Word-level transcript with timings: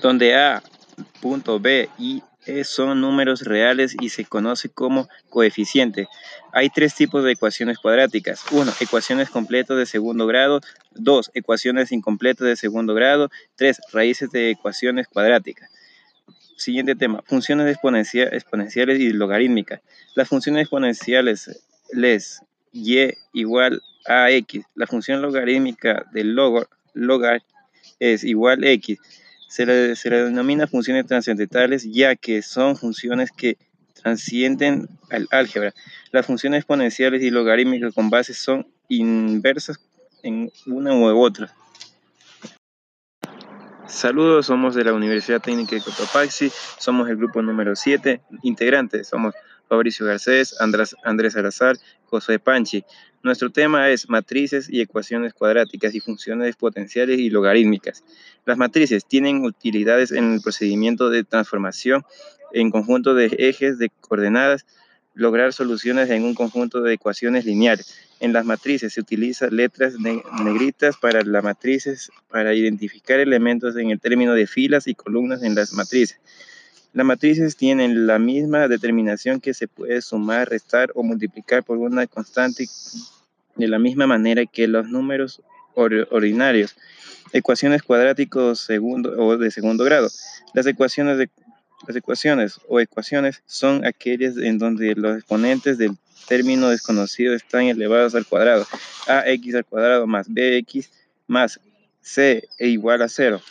donde 0.00 0.34
a, 0.34 0.62
punto 1.20 1.60
b 1.60 1.88
y 1.98 2.22
e 2.46 2.62
son 2.62 3.00
números 3.00 3.40
reales 3.40 3.96
y 4.00 4.08
se 4.08 4.24
conoce 4.24 4.68
como 4.68 5.08
coeficiente. 5.28 6.06
Hay 6.52 6.70
tres 6.70 6.94
tipos 6.94 7.24
de 7.24 7.32
ecuaciones 7.32 7.78
cuadráticas. 7.78 8.44
1. 8.52 8.72
Ecuaciones 8.80 9.30
completas 9.30 9.76
de 9.76 9.84
segundo 9.84 10.26
grado. 10.28 10.60
2. 10.92 11.32
Ecuaciones 11.34 11.90
incompletas 11.90 12.46
de 12.46 12.54
segundo 12.54 12.94
grado. 12.94 13.30
3. 13.56 13.80
Raíces 13.92 14.30
de 14.30 14.50
ecuaciones 14.50 15.08
cuadráticas. 15.08 15.70
Siguiente 16.56 16.94
tema. 16.94 17.20
Funciones 17.26 17.68
exponenciales 17.68 19.00
y 19.00 19.12
logarítmicas. 19.12 19.80
Las 20.14 20.28
funciones 20.28 20.62
exponenciales 20.62 21.60
les 21.92 22.42
y 22.72 23.12
igual 23.32 23.82
a 24.06 24.30
x. 24.30 24.64
La 24.74 24.86
función 24.86 25.20
logarítmica 25.20 26.06
del 26.12 26.34
logar, 26.34 26.68
logar 26.94 27.42
es 27.98 28.22
igual 28.22 28.62
a 28.64 28.70
x. 28.70 28.98
Se 29.56 29.64
le, 29.64 29.96
se 29.96 30.10
denomina 30.10 30.66
funciones 30.66 31.06
trascendentales 31.06 31.90
ya 31.90 32.14
que 32.14 32.42
son 32.42 32.76
funciones 32.76 33.30
que 33.32 33.56
trascienden 33.94 34.86
al 35.08 35.28
álgebra. 35.30 35.72
Las 36.12 36.26
funciones 36.26 36.58
exponenciales 36.58 37.22
y 37.22 37.30
logarítmicas 37.30 37.94
con 37.94 38.10
bases 38.10 38.36
son 38.36 38.66
inversas 38.88 39.80
en 40.22 40.52
una 40.66 40.94
u 40.94 41.06
otra. 41.18 41.54
Saludos, 43.86 44.44
somos 44.44 44.74
de 44.74 44.84
la 44.84 44.92
Universidad 44.92 45.40
Técnica 45.40 45.74
de 45.74 45.80
Cotopaxi, 45.80 46.52
somos 46.78 47.08
el 47.08 47.16
grupo 47.16 47.40
número 47.40 47.74
7, 47.74 48.20
integrantes, 48.42 49.08
somos 49.08 49.34
Fabricio 49.70 50.04
Garcés, 50.04 50.60
Andrés, 50.60 50.94
Andrés 51.02 51.32
Salazar, 51.32 51.78
José 52.06 52.38
Panchi. 52.38 52.84
Nuestro 53.22 53.50
tema 53.50 53.90
es 53.90 54.08
matrices 54.08 54.68
y 54.70 54.80
ecuaciones 54.80 55.34
cuadráticas 55.34 55.94
y 55.94 56.00
funciones 56.00 56.56
potenciales 56.56 57.18
y 57.18 57.30
logarítmicas. 57.30 58.04
Las 58.44 58.56
matrices 58.56 59.04
tienen 59.04 59.44
utilidades 59.44 60.12
en 60.12 60.34
el 60.34 60.40
procedimiento 60.40 61.10
de 61.10 61.24
transformación 61.24 62.04
en 62.52 62.70
conjunto 62.70 63.14
de 63.14 63.26
ejes 63.38 63.78
de 63.78 63.90
coordenadas 64.00 64.64
lograr 65.16 65.54
soluciones 65.54 66.10
en 66.10 66.24
un 66.24 66.34
conjunto 66.34 66.82
de 66.82 66.94
ecuaciones 66.94 67.46
lineales. 67.46 67.98
En 68.20 68.32
las 68.32 68.44
matrices 68.44 68.92
se 68.92 69.00
utilizan 69.00 69.56
letras 69.56 69.94
negritas 69.98 70.96
para 70.98 71.22
las 71.22 71.42
matrices 71.42 72.10
para 72.28 72.54
identificar 72.54 73.18
elementos 73.18 73.76
en 73.76 73.90
el 73.90 73.98
término 73.98 74.34
de 74.34 74.46
filas 74.46 74.86
y 74.86 74.94
columnas 74.94 75.42
en 75.42 75.54
las 75.54 75.72
matrices. 75.72 76.20
Las 76.96 77.04
matrices 77.04 77.56
tienen 77.56 78.06
la 78.06 78.18
misma 78.18 78.68
determinación 78.68 79.38
que 79.38 79.52
se 79.52 79.68
puede 79.68 80.00
sumar, 80.00 80.48
restar 80.48 80.92
o 80.94 81.02
multiplicar 81.02 81.62
por 81.62 81.76
una 81.76 82.06
constante 82.06 82.66
de 83.54 83.68
la 83.68 83.78
misma 83.78 84.06
manera 84.06 84.46
que 84.46 84.66
los 84.66 84.88
números 84.88 85.42
ordinarios. 85.74 86.74
Ecuaciones 87.34 87.82
cuadráticos 87.82 88.60
segundo 88.60 89.10
o 89.10 89.36
de 89.36 89.50
segundo 89.50 89.84
grado. 89.84 90.08
Las 90.54 90.64
ecuaciones 90.64 91.18
de 91.18 91.28
las 91.86 91.96
ecuaciones 91.96 92.58
o 92.66 92.80
ecuaciones 92.80 93.42
son 93.44 93.84
aquellas 93.84 94.38
en 94.38 94.56
donde 94.56 94.94
los 94.94 95.18
exponentes 95.18 95.76
del 95.76 95.98
término 96.26 96.70
desconocido 96.70 97.34
están 97.34 97.64
elevados 97.64 98.14
al 98.14 98.24
cuadrado. 98.24 98.66
ax 99.06 99.54
al 99.54 99.66
cuadrado 99.66 100.06
más 100.06 100.28
bx 100.30 100.90
más 101.26 101.60
c 102.00 102.48
e 102.58 102.68
igual 102.68 103.02
a 103.02 103.08
cero. 103.10 103.42